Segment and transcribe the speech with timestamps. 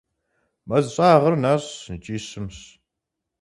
[0.67, 2.57] Мэз щӀагъыр нэщӀщ икӀи щымщ.